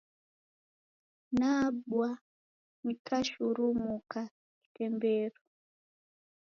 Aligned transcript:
Nabwa 1.39 2.09
nikashurumuka 2.83 4.19
kitemberu. 4.61 5.39